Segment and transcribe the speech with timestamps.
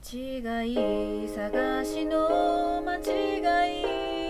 [0.00, 0.72] 間違
[1.24, 3.00] い探しの間違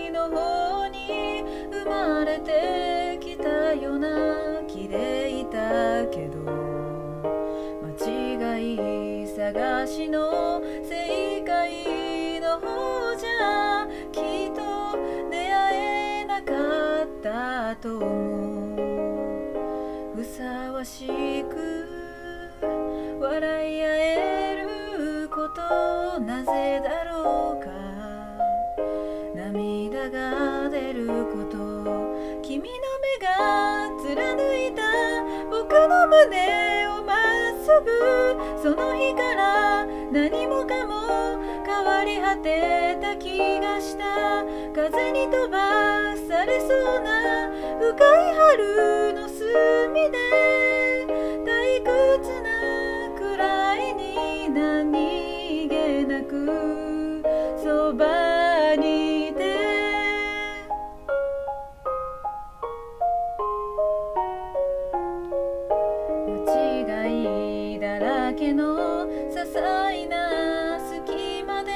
[0.07, 6.39] いの方に生まれてきたような気でいたけど。
[7.83, 14.97] 間違い探しの正解の方じゃきっと
[15.29, 15.75] 出会
[16.21, 18.75] えなかったと思
[20.15, 20.15] う。
[20.15, 21.28] ふさわしく
[26.19, 27.69] なぜだろうか。
[29.35, 31.57] 涙が出ること
[32.41, 33.27] 君の目が
[34.01, 34.07] 貫
[34.67, 34.81] いた
[35.49, 37.17] 僕の胸をまっ
[37.61, 37.89] すぐ
[38.61, 44.03] その日から何もかも変わり果てた気がした。
[44.73, 45.57] 風に飛ば
[46.27, 49.45] されそうな深い春の隅
[50.09, 50.17] で。
[51.45, 51.47] 退
[51.83, 52.47] 屈な
[53.17, 55.08] くらいに何
[56.29, 57.23] く
[57.57, 59.39] そばにいて。
[66.27, 71.71] 間違いだらけの些細な隙間で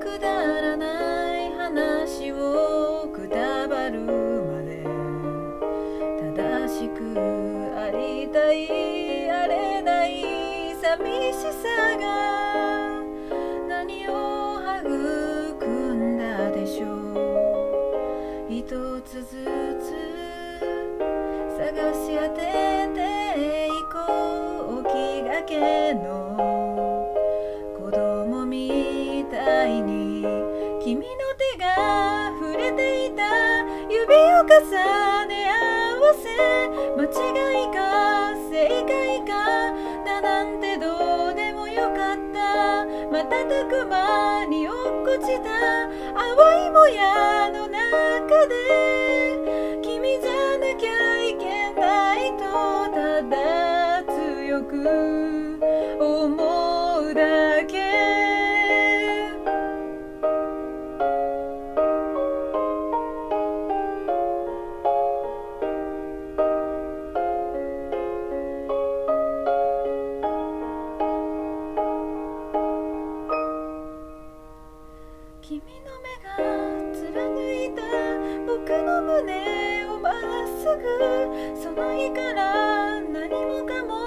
[0.00, 4.84] くだらない話をくたばるまで。
[6.36, 7.00] 正しく
[7.76, 12.19] ありたいあれない寂しさが
[18.60, 18.66] 一
[19.00, 19.88] つずつ
[21.56, 22.38] 探し当て
[22.94, 23.96] ていこ
[24.76, 24.84] う。
[24.84, 27.14] 気がけの
[27.78, 30.22] 子供みたいに
[30.84, 31.06] 君の
[31.54, 33.22] 手が触れていた
[33.88, 34.60] 指を重
[35.26, 35.54] ね合
[36.00, 36.28] わせ
[36.96, 37.08] 間違
[37.64, 37.78] いか
[38.50, 39.32] 正解か
[40.04, 42.84] だなんてどうでもよかった。
[43.10, 44.29] 瞬く間
[45.10, 45.50] 落ちた
[46.14, 48.54] 淡いもやの中で。
[49.82, 50.88] 君じゃなきゃ
[51.24, 52.44] いけないと
[52.94, 55.69] ただ強く。
[79.10, 80.14] 胸をまっ
[80.46, 80.86] すぐ
[81.60, 84.06] その日から何もかも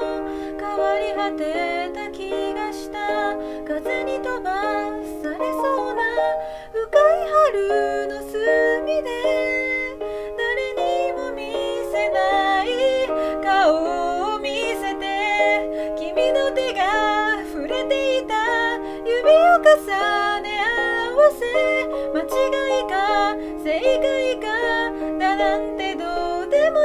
[0.58, 3.36] 変わり果てた気がした
[3.68, 4.50] 風に飛ば
[5.22, 6.02] されそうな
[6.72, 8.32] 深い春の隅
[9.04, 9.10] で
[10.38, 11.52] 誰にも見
[11.92, 12.68] せない
[13.44, 14.50] 顔を見
[14.80, 15.04] せて
[16.00, 18.34] 君の手が触れていた
[19.06, 21.44] 指を重ね合わせ
[22.14, 22.32] 間違
[22.80, 22.94] いか
[23.64, 23.68] 正
[24.00, 24.13] 解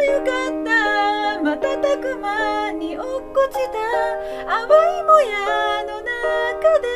[0.09, 0.69] よかった。
[1.43, 3.79] 瞬く間に落っこちた。
[4.47, 6.88] 淡いもやの中で。